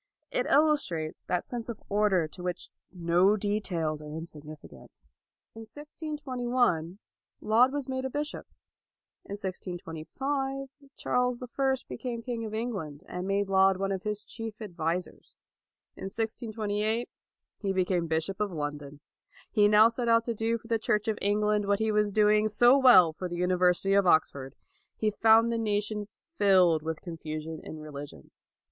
[0.31, 4.89] It illustrates that sense of order to which no details are insignificant.
[5.53, 6.97] In 1621,
[7.39, 8.47] Laud was made a bishop.
[9.25, 14.25] In 1625, Charles the First became king of England, and made Laud one of his
[14.25, 15.35] chief advisers.
[15.95, 17.07] In 1628,
[17.59, 19.01] he became bishop of London.
[19.51, 22.47] He now set out to do for the Church of England what he was doing
[22.47, 24.55] so well for the University of Oxford.
[24.97, 26.07] He found the nation
[26.39, 28.31] filled with confusion in religion.